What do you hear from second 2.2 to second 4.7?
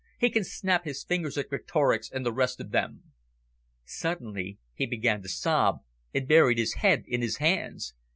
the rest of them." Suddenly